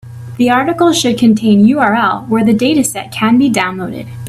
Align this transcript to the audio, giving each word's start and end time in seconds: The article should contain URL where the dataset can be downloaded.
The 0.37 0.49
article 0.49 0.93
should 0.93 1.19
contain 1.19 1.63
URL 1.63 2.27
where 2.27 2.43
the 2.43 2.53
dataset 2.55 3.11
can 3.11 3.37
be 3.37 3.51
downloaded. 3.51 4.07